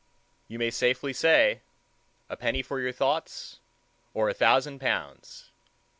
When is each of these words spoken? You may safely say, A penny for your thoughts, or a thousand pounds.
You 0.47 0.57
may 0.57 0.71
safely 0.71 1.13
say, 1.13 1.61
A 2.27 2.35
penny 2.35 2.63
for 2.63 2.79
your 2.79 2.91
thoughts, 2.91 3.59
or 4.15 4.29
a 4.29 4.33
thousand 4.33 4.79
pounds. 4.79 5.51